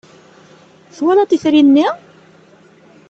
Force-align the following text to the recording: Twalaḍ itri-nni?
Twalaḍ 0.95 1.29
itri-nni? 1.31 1.87